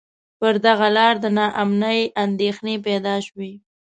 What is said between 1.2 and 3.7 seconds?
د نا امنۍ اندېښنې پیدا شوې.